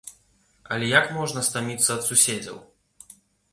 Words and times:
Але 0.75 0.85
як 0.99 1.05
можна 1.17 1.45
стаміцца 1.49 1.89
ад 1.99 2.03
суседзяў? 2.09 2.57